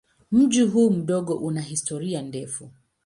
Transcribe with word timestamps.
Mji 0.31 0.61
huu 0.61 0.89
mdogo 0.91 1.35
una 1.35 1.61
historia 1.61 2.21
ndefu. 2.21 2.69